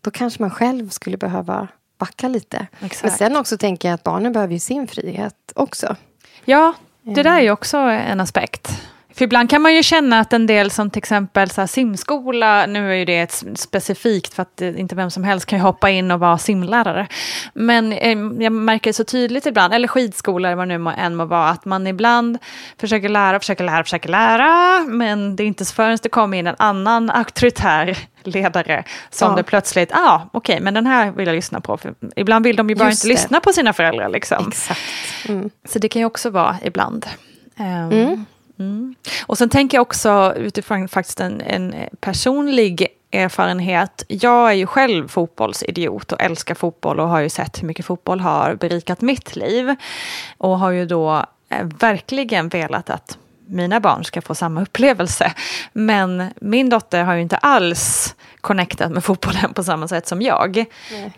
[0.00, 1.68] då kanske man själv skulle behöva
[2.04, 2.66] backa lite.
[2.80, 3.02] Exakt.
[3.02, 5.96] Men sen också tänker jag att barnen behöver ju sin frihet också.
[6.44, 8.68] Ja, det där är ju också en aspekt.
[9.16, 12.92] För ibland kan man ju känna att en del som till exempel så simskola, nu
[12.92, 15.90] är ju det ett specifikt för att eh, inte vem som helst kan ju hoppa
[15.90, 17.06] in och vara simlärare.
[17.54, 21.24] Men eh, jag märker så tydligt ibland, eller skidskola eller vad det nu än må
[21.24, 22.38] vara, att man ibland
[22.80, 26.56] försöker lära, försöker lära, försöker lära, men det är inte förrän det kommer in en
[26.58, 29.36] annan auktoritär ledare som Ja.
[29.36, 31.76] det plötsligt, ja ah, okej, men den här vill jag lyssna på.
[31.76, 33.22] För ibland vill de ju bara Just inte det.
[33.22, 34.48] lyssna på sina föräldrar liksom.
[34.48, 34.80] Exakt.
[35.28, 35.50] Mm.
[35.68, 37.06] Så det kan ju också vara ibland.
[37.56, 38.24] Ehm, mm.
[39.26, 44.04] Och sen tänker jag också utifrån faktiskt en, en personlig erfarenhet.
[44.08, 48.20] Jag är ju själv fotbollsidiot och älskar fotboll och har ju sett hur mycket fotboll
[48.20, 49.74] har berikat mitt liv.
[50.38, 55.32] Och har ju då eh, verkligen velat att mina barn ska få samma upplevelse.
[55.72, 60.64] Men min dotter har ju inte alls connectat med fotbollen på samma sätt som jag.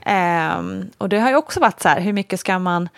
[0.02, 2.88] Ehm, och det har ju också varit så här, hur mycket ska man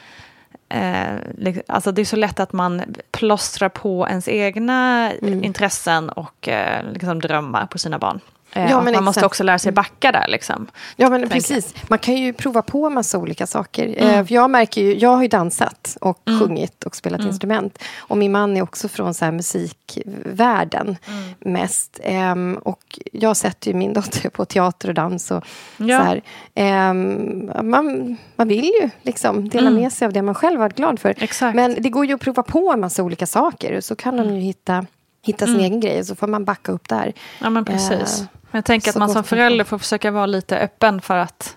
[0.69, 6.49] Eh, liksom- alltså det är så lätt att man plåstrar på ens egna intressen och
[6.49, 8.21] eh, liksom drömmar på sina barn.
[8.53, 9.27] Eh, Ja, och man måste exakt.
[9.27, 10.25] också lära sig backa där.
[10.29, 10.67] Liksom.
[10.97, 11.75] Ja, men precis.
[11.89, 13.95] Man kan ju prova på massa olika saker.
[13.97, 17.79] Eh, för jag märker ju, jag har ju dansat och sjungit och spelat instrument.
[17.99, 20.97] Och min man är också från så här musikvärlden
[21.41, 22.01] mest.
[22.03, 25.31] Ehm, och jag sätter ju min dotter på teater och dans.
[25.31, 25.45] Och
[25.77, 26.07] Ja.
[26.15, 26.21] så.
[26.55, 30.99] Ehm, man, man vill ju liksom dela med sig av det man själv varit glad
[31.01, 31.15] för.
[31.19, 31.55] Exakt.
[31.57, 33.81] Men det går ju att prova på en massa olika saker.
[33.81, 34.87] Så kan de ju hitta,
[35.23, 36.05] hitta sin egen grej.
[36.05, 37.13] Så får man backa upp där.
[37.41, 38.21] Ja, men precis.
[38.21, 41.17] Eh, Men jag tänker att man som man förälder får försöka vara lite öppen för
[41.17, 41.57] att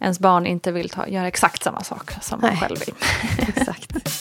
[0.00, 2.60] ens barn inte vill ta, göra exakt samma sak som man Nej.
[2.60, 2.94] själv vill.
[3.56, 4.18] Exakt.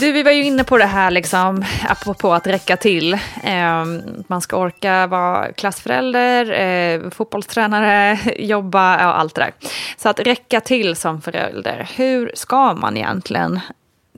[0.00, 3.12] Du, vi var ju inne på det här, liksom, apropå att räcka till.
[3.42, 3.84] Eh,
[4.26, 9.52] man ska orka vara klassförälder, eh, fotbollstränare, jobba, ja, allt det där.
[9.96, 13.60] Så att räcka till som förälder, hur ska man egentligen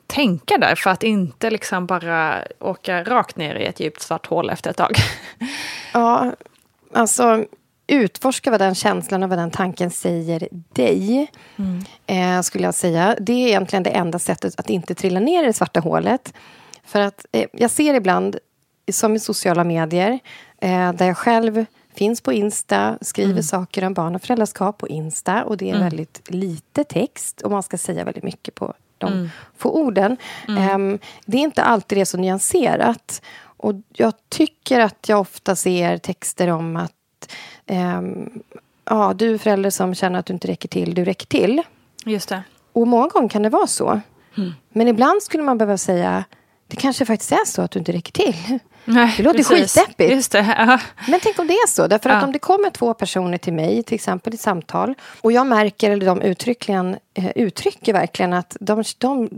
[0.06, 4.50] tänka där för att inte liksom bara åka rakt ner i ett djupt svart hål
[4.50, 4.96] efter ett tag?
[5.92, 6.32] Ja,
[6.94, 7.44] alltså
[7.86, 11.30] utforska vad den känslan och vad den tanken säger dig.
[12.06, 13.16] Eh, skulle jag säga.
[13.20, 16.34] Det är egentligen det enda sättet att inte trilla ner i det svarta hålet.
[16.84, 18.36] För att eh, jag ser ibland,
[18.92, 20.18] som i sociala medier,
[20.60, 25.44] eh, där jag själv finns på Insta, skriver saker om barn och föräldraskap på Insta
[25.44, 29.70] och det är väldigt lite text och man ska säga väldigt mycket på de få
[29.70, 30.16] orden.
[30.48, 33.22] Ehm, det är inte alltid det så nyanserat.
[33.42, 37.32] Och jag tycker att jag ofta ser texter om att
[37.66, 38.42] ehm,
[38.84, 41.62] ja, du är förälder som känner att du inte räcker till, du räcker till.
[42.04, 42.42] Just det.
[42.72, 44.00] Och många gånger kan det vara så.
[44.36, 44.52] Mm.
[44.68, 46.24] Men ibland skulle man behöva säga
[46.66, 48.58] det kanske faktiskt är så att du inte räcker till.
[48.88, 49.74] Nej, Det låter precis.
[49.74, 50.10] skitdeppigt.
[50.12, 50.54] Just det.
[50.58, 50.80] Ja.
[51.08, 51.86] Men tänk om det är så.
[51.86, 52.26] Därför att Ja.
[52.26, 56.06] om det kommer två personer till mig, till exempel i samtal och jag märker, eller
[56.06, 59.28] de uttryckligen, eh, uttrycker verkligen att de, de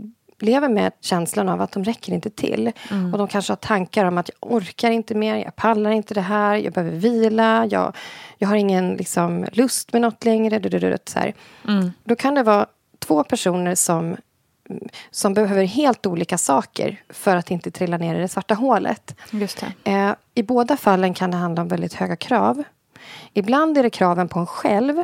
[0.41, 2.71] lever med känslan av att de räcker inte till.
[2.91, 3.13] Mm.
[3.13, 6.21] Och de kanske har tankar om att jag orkar inte mer, jag pallar inte det
[6.21, 7.95] här, jag behöver vila, jag,
[8.37, 10.97] jag har ingen liksom, lust med något längre.
[11.05, 11.19] Så.
[11.67, 11.91] Mm.
[12.03, 12.65] Då kan det vara
[12.99, 14.17] två personer som,
[15.11, 19.15] som behöver helt olika saker för att inte trilla ner i det svarta hålet.
[19.31, 19.63] Just.
[19.83, 22.63] Eh, I båda fallen kan det handla om väldigt höga krav.
[23.33, 25.03] Ibland är det kraven på en själv.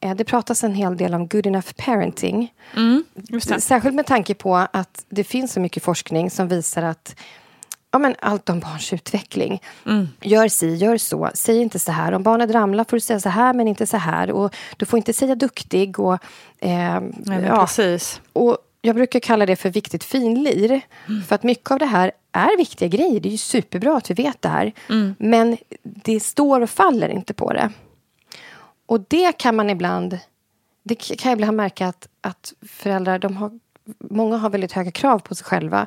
[0.00, 2.52] Eh, det pratas en hel del om good enough parenting.
[2.76, 3.04] Mm.
[3.58, 7.16] Särskilt med tanke på att det finns så mycket forskning som visar att
[7.90, 9.62] ja, men allt om barns utveckling.
[9.86, 10.08] Mm.
[10.20, 11.30] Gör si, gör så.
[11.34, 12.12] Säg inte så här.
[12.12, 14.30] Om barnet ramlar får du säga så här, men inte så här.
[14.30, 16.00] Och du får inte säga duktig.
[16.00, 16.14] Och,
[16.58, 18.20] eh, Nej, ja, Precis.
[18.32, 20.80] och jag brukar kalla det för viktigt finlir.
[21.28, 23.20] För att mycket av det här är viktiga grejer.
[23.20, 24.72] Det är ju superbra att vi vet det här.
[25.18, 27.70] Men det står och faller inte på det.
[28.86, 30.18] Och det kan man ibland...
[30.84, 33.58] Det kan jag ibland märka att, att föräldrar, de har,
[34.10, 35.86] många har väldigt höga krav på sig själva.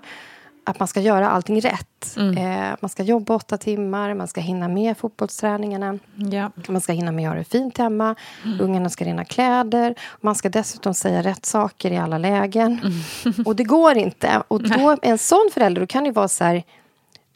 [0.68, 2.18] Att man ska göra allting rätt.
[2.18, 6.00] Eh, man ska jobba åtta timmar, man ska hinna med fotbollsträningarna.
[6.16, 6.52] Ja.
[6.68, 8.16] Man ska hinna med att ha det fint hemma.
[8.60, 9.96] Ungarna ska rena kläder.
[10.22, 12.80] Man ska dessutom säga rätt saker i alla lägen.
[13.46, 14.44] Och det går inte.
[14.48, 16.64] Och då, en sån förälder då kan det vara så här...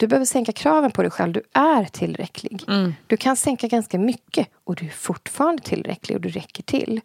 [0.00, 1.32] Du behöver sänka kraven på dig själv.
[1.32, 2.64] Du är tillräcklig.
[2.68, 2.94] Mm.
[3.06, 7.00] Du kan sänka ganska mycket och du är fortfarande tillräcklig och du räcker till.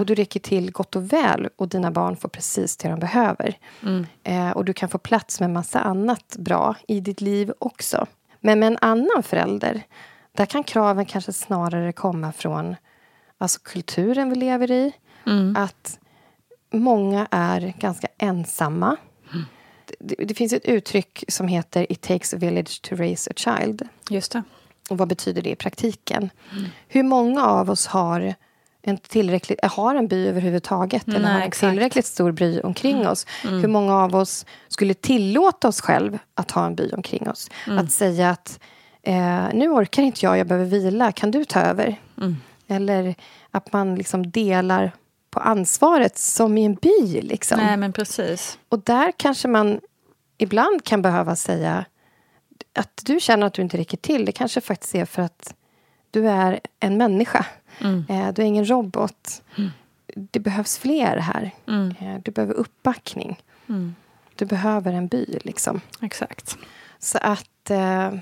[0.00, 3.58] Och du räcker till gott och väl och dina barn får precis det de behöver.
[3.82, 4.06] Mm.
[4.24, 8.06] Eh, och du kan få plats med massa annat bra i ditt liv också.
[8.40, 9.82] Men med en annan förälder,
[10.32, 12.76] där kan kraven kanske snarare komma från
[13.38, 14.92] alltså kulturen vi lever i.
[15.26, 15.56] Mm.
[15.56, 15.98] Att
[16.70, 18.96] många är ganska ensamma.
[19.98, 23.88] Det, det finns ett uttryck som heter It takes a village to raise a child.
[24.10, 24.42] Just det.
[24.90, 26.30] Och vad betyder det i praktiken?
[26.88, 28.34] Hur många av oss har
[28.82, 31.08] en, tillräckligt, har en by överhuvudtaget?
[31.08, 31.62] eller Nej, har en exakt.
[31.62, 31.74] Mm.
[31.74, 33.26] tillräckligt stor by omkring oss?
[33.42, 37.50] Hur många av oss skulle tillåta oss själv att ha en by omkring oss?
[37.66, 37.78] Mm.
[37.78, 38.60] Att säga att
[39.02, 41.96] eh, nu orkar inte jag, jag behöver vila, kan du ta över?
[42.18, 42.36] Mm.
[42.68, 43.14] Eller
[43.50, 44.92] att man liksom delar
[45.30, 47.20] på ansvaret som i en by.
[47.22, 47.58] Liksom.
[47.58, 48.58] Nej, men precis.
[48.68, 49.80] Och där kanske man
[50.38, 51.84] ibland kan behöva säga
[52.74, 54.24] att du känner att du inte räcker till.
[54.24, 55.54] Det kanske faktiskt är för att
[56.10, 57.46] du är en människa.
[58.08, 59.42] Eh, Du är ingen robot.
[60.14, 61.50] Det behövs fler här.
[62.00, 63.40] Eh, Du behöver uppbackning.
[64.34, 65.80] Du behöver en by, liksom.
[66.02, 66.56] Exakt.
[66.98, 68.12] Så att eh,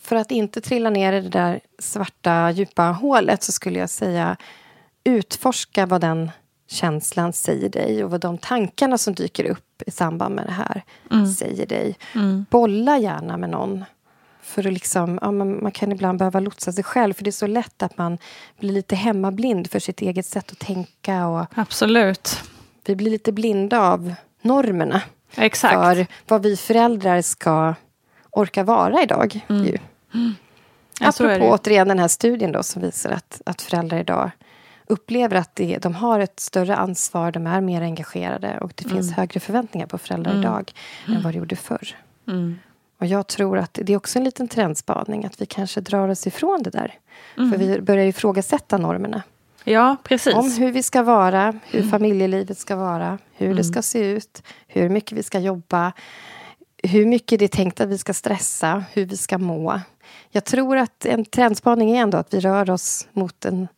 [0.00, 4.36] för att inte trilla ner i det där svarta, djupa hålet så skulle jag säga
[5.04, 6.30] utforska vad den
[6.70, 10.82] känslan säger dig och vad de tankarna som dyker upp i samband med det här
[11.38, 11.98] säger dig.
[12.50, 13.84] Bolla gärna med någon.
[14.42, 17.32] För att liksom, ja, man, man kan ibland behöva lotsa sig själv för det är
[17.32, 18.18] så lätt att man
[18.60, 22.42] blir lite hemmablind för sitt eget sätt att tänka och Absolut.
[22.84, 25.02] vi blir lite blinda av normerna
[25.36, 25.74] Exakt.
[25.74, 27.74] för vad vi föräldrar ska
[28.30, 29.40] orka vara idag.
[29.48, 29.78] Ju.
[31.12, 31.50] Så är det Apropå ju.
[31.50, 34.30] återigen den här studien då, som visar att, att föräldrar idag
[34.88, 38.96] upplever att det, de har ett större ansvar, de är mer engagerade och det Mm.
[38.96, 40.72] finns högre förväntningar på föräldrar idag
[41.08, 41.96] än vad det gjorde förr.
[42.28, 42.58] Mm.
[43.00, 46.26] Och jag tror att det är också en liten trendspaning att vi kanske drar oss
[46.26, 46.94] ifrån det där.
[47.36, 47.50] Mm.
[47.52, 49.22] För vi börjar ifrågasätta normerna.
[49.64, 50.34] Ja, precis.
[50.34, 51.90] Om hur vi ska vara, hur Mm.
[51.90, 55.92] familjelivet ska vara, hur det ska se ut, hur mycket vi ska jobba,
[56.82, 59.80] hur mycket det är tänkt att vi ska stressa, hur vi ska må.
[60.30, 63.68] Jag tror att en trendspaning är ändå att vi rör oss mot en,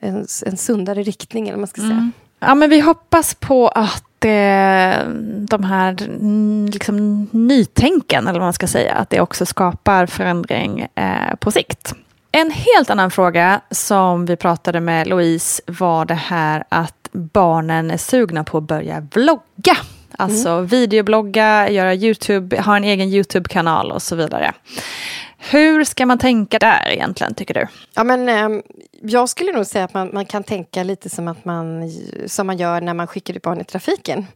[0.00, 2.10] en, en sundare riktning, eller man ska säga.
[2.40, 5.08] Ja, men vi hoppas på att eh,
[5.48, 10.86] de här mm, liksom, nytänken, eller vad man ska säga, att det också skapar förändring
[10.94, 11.94] eh, på sikt.
[12.32, 17.96] En helt annan fråga som vi pratade med Louise var det här att barnen är
[17.96, 19.76] sugna på att börja vlogga.
[20.18, 24.52] Alltså videoblogga, göra YouTube, ha en egen YouTube-kanal och så vidare.
[25.38, 27.66] Hur ska man tänka där egentligen, tycker du?
[27.94, 28.62] Ja, men, ehm,
[29.02, 31.90] jag skulle nog säga att man, man kan tänka lite som, att man,
[32.26, 34.26] som man gör när man skickar ut barn i trafiken.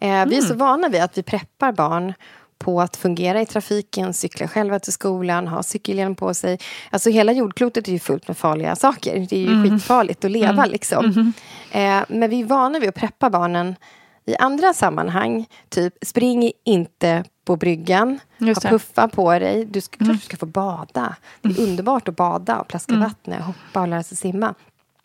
[0.00, 2.12] Eh, Vi är så vana vid att vi preppar barn
[2.58, 6.58] på att fungera i trafiken, cykla själva till skolan, ha cykelhjälm på sig.
[6.90, 9.26] Alltså hela jordklotet är ju fullt med farliga saker.
[9.30, 11.32] Det är ju skitfarligt att leva liksom.
[11.72, 13.76] Eh, men vi är vana vid att preppa barnen
[14.24, 15.46] i andra sammanhang.
[15.68, 19.64] Typ, spring inte på bryggan, Just ha puffa på dig.
[19.64, 21.16] Du ska, klart du ska få bada.
[21.40, 24.54] Det är underbart att bada och plaska vattnet, hoppa och lära sig simma.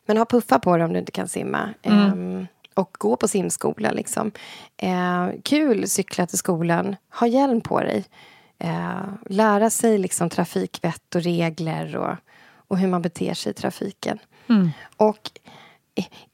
[0.05, 1.69] Men ha puffa på dig om du inte kan simma.
[1.81, 3.91] Ehm, och gå på simskola.
[3.91, 4.31] Liksom.
[4.77, 6.95] Eh, kul, cykla till skolan.
[7.19, 8.05] Ha hjälm på dig.
[8.59, 12.15] Eh, lära sig liksom, trafikvett och regler och,
[12.67, 14.19] och hur man beter sig i trafiken.
[14.97, 15.51] Och eh,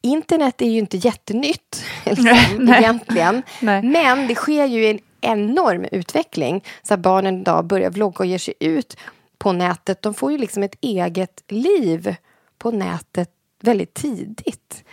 [0.01, 2.79] internet är ju inte jättenytt liksom, Nej.
[2.79, 3.41] egentligen.
[3.61, 3.83] Nej.
[3.83, 6.63] Men det sker ju en enorm utveckling.
[6.83, 8.97] Så barnen idag börjar vlogga och ger sig ut
[9.37, 10.01] på nätet.
[10.01, 12.15] De får ju liksom ett eget liv
[12.57, 13.29] på nätet
[13.61, 14.83] väldigt tidigt.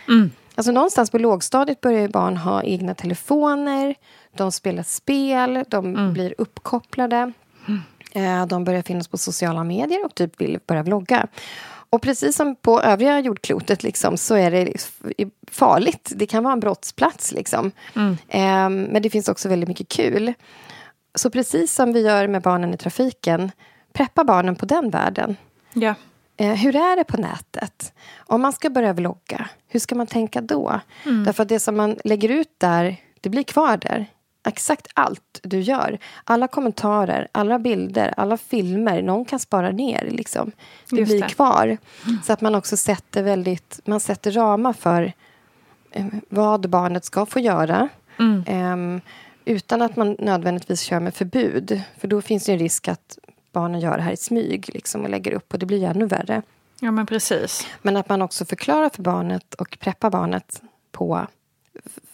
[0.55, 3.95] Alltså någonstans på lågstadiet börjar barn ha egna telefoner.
[4.37, 7.31] De spelar spel, de blir uppkopplade.
[8.13, 11.27] Eh, De börjar finnas på sociala medier och typ vill börja vlogga.
[11.93, 14.73] Och precis som på övriga jordklotet liksom, så är det
[15.51, 16.11] farligt.
[16.15, 17.31] Det kan vara en brottsplats.
[17.31, 17.71] Liksom.
[18.27, 20.33] Eh, Men det finns också väldigt mycket kul.
[21.15, 23.51] Så precis som vi gör med barnen i trafiken,
[23.93, 25.35] preppa barnen på den världen.
[26.37, 27.93] Eh, hur är det på nätet?
[28.17, 30.79] Om man ska börja vlogga, hur ska man tänka då?
[31.25, 34.05] Därför att det som man lägger ut där, det blir kvar där.
[34.47, 35.97] Exakt allt du gör.
[36.23, 39.01] Alla kommentarer, alla bilder, alla filmer.
[39.01, 40.09] Någon kan spara ner.
[40.11, 40.51] Liksom.
[40.89, 41.29] Det Just blir det.
[41.29, 41.77] kvar.
[42.23, 43.79] Så att man också sätter väldigt...
[43.85, 45.13] Man sätter ramar för
[45.91, 47.89] eh, vad barnet ska få göra.
[48.47, 49.01] Ehm,
[49.45, 51.81] utan att man nödvändigtvis kör med förbud.
[51.97, 53.17] För då finns det en risk att
[53.51, 56.41] barnen gör det här i smyg liksom, och lägger upp och det blir ännu värre.
[56.79, 57.67] ja, men precis.
[57.81, 60.61] Men att man också förklarar för barnet och preppar barnet
[60.91, 61.27] på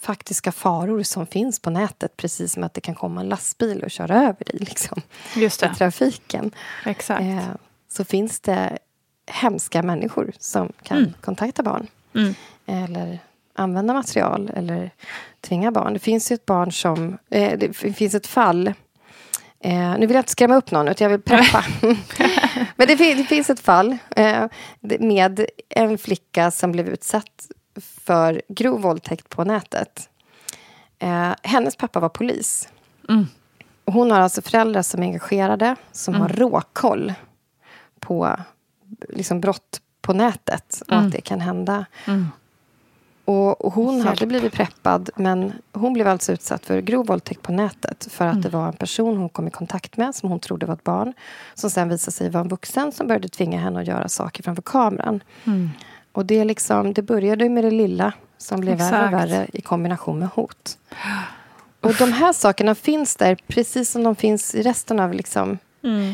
[0.00, 2.16] faktiska faror som finns på nätet.
[2.16, 5.00] Precis som att det kan komma en lastbil och köra över dig liksom,
[5.36, 6.50] Just i trafiken.
[6.84, 7.20] Exakt.
[7.20, 7.48] Eh,
[7.88, 8.78] så finns det
[9.26, 11.12] hemska människor som kan Mm.
[11.20, 11.86] kontakta barn.
[12.14, 12.34] Mm.
[12.66, 13.18] Eller
[13.54, 14.90] använda material eller
[15.40, 15.92] tvinga barn.
[15.92, 17.18] Det finns ju ett barn som...
[17.30, 18.66] Eh, det finns ett fall.
[19.60, 21.64] Eh, nu vill jag inte skrämma upp någon, utan jag vill preppa.
[22.76, 24.44] Men det, det finns ett fall eh,
[25.00, 27.46] med en flicka som blev utsatt
[27.80, 30.08] för grov våldtäkt på nätet.
[30.98, 32.68] Eh, hennes pappa var polis.
[33.08, 33.26] Mm.
[33.84, 37.14] Och hon har alltså föräldrar som är engagerade, som har råkoll
[38.00, 38.36] på
[39.08, 41.86] liksom, brott på nätet och att det kan hända.
[43.24, 47.52] Och, och hon hade blivit preppad, men hon blev alltså utsatt för grov våldtäkt på
[47.52, 50.66] nätet för att det var en person hon kom i kontakt med som hon trodde
[50.66, 51.12] var ett barn
[51.54, 54.62] som sen visade sig vara en vuxen som började tvinga henne att göra saker framför
[54.62, 55.20] kameran.
[56.12, 59.30] Och det, är liksom, det började med det lilla som blev värre och Exakt.
[59.30, 60.78] värre i kombination med hot.
[61.80, 65.58] Och de här sakerna finns där precis som de finns i resten av liksom,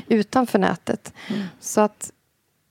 [0.09, 1.12] utanför nätet.
[1.61, 2.11] Så att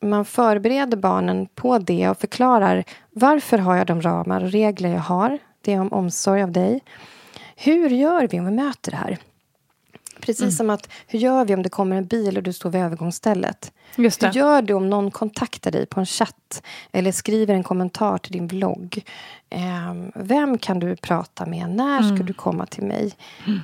[0.02, 5.00] man förbereder barnen på det och förklarar varför har jag de ramar och regler jag
[5.00, 5.38] har.
[5.62, 6.82] Det är om omsorg av dig.
[7.56, 9.18] Hur gör vi om vi möter det här?
[10.26, 12.82] Precis som att, hur gör vi om det kommer en bil och du står vid
[12.82, 13.72] övergångsstället?
[13.96, 14.28] Just det.
[14.28, 18.32] Hur gör du om någon kontaktar dig på en chatt eller skriver en kommentar till
[18.32, 19.06] din blogg?
[19.50, 21.70] Ehm, vem kan du prata med?
[21.70, 22.26] När ska Mm.
[22.26, 23.14] du komma till mig?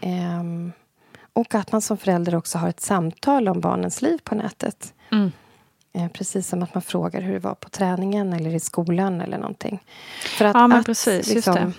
[0.01, 0.71] Ehm,
[1.33, 4.93] och att man som förälder också har ett samtal om barnens liv på nätet.
[5.11, 5.31] Mm.
[5.93, 9.37] Eh, precis som att man frågar hur det var på träningen eller i skolan eller
[9.37, 9.83] någonting.
[10.37, 11.71] För att, Ja, men att, precis, det.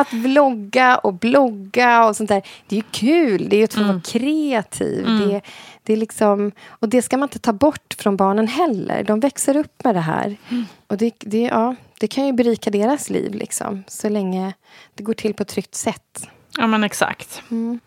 [0.00, 3.48] Att vlogga och blogga och sånt där, det är ju kul.
[3.48, 3.92] Det är ju att få Mm.
[3.92, 5.04] vara kreativ.
[5.06, 5.40] Det,
[5.82, 9.02] det är liksom, och det ska man inte ta bort från barnen heller.
[9.02, 10.36] De växer upp med det här.
[10.50, 10.64] Mm.
[10.86, 14.52] Och det, det, ja, det kan ju berika deras liv, liksom, så länge
[14.94, 16.28] det går till på ett tryggt sätt.
[16.58, 17.42] Ja men exakt.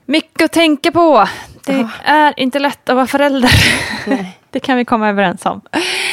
[0.05, 1.28] Mycket att tänka på.
[1.66, 1.89] Det Ja.
[2.03, 3.51] är inte lätt att vara förälder.
[4.08, 4.38] Nej.
[4.51, 5.62] det kan vi komma överens om.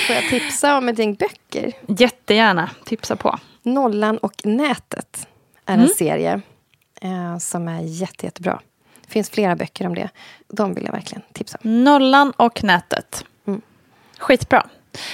[0.06, 1.72] Får jag tipsa om ett gäng böcker?
[1.86, 3.38] Jättegärna tipsa på.
[3.62, 5.26] Nollan och nätet
[5.66, 5.86] är Mm.
[5.86, 6.40] en serie
[7.00, 8.60] eh, som är jätte, jättebra.
[9.06, 10.08] Det finns flera böcker om det.
[10.48, 11.84] De vill jag verkligen tipsa om.
[11.84, 13.24] Nollan och nätet.
[13.46, 13.62] Mm.
[14.18, 14.66] Skitbra.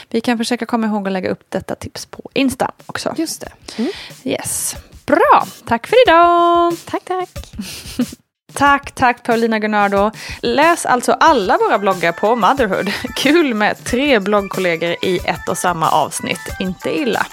[0.09, 3.15] Vi kan försöka komma ihåg att lägga upp detta tips på Insta också.
[3.17, 3.53] Just det.
[3.79, 3.91] Mm.
[4.25, 4.77] Yes.
[5.07, 6.75] Bra, tack för idag.
[6.85, 7.31] Tack, tack.
[8.53, 10.11] Tack, tack Paulina Gunnardo.
[10.43, 12.91] Läs alltså alla våra bloggar på Motherhood.
[13.17, 16.57] Kul med tre bloggkollegor i ett och samma avsnitt.
[16.61, 17.27] Inte illa.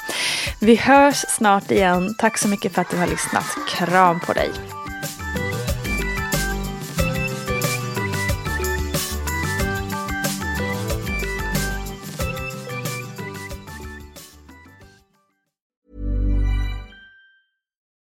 [0.62, 2.16] Vi hörs snart igen.
[2.18, 3.46] Tack så mycket för att du har lyssnat.
[3.70, 4.52] Kram på dig.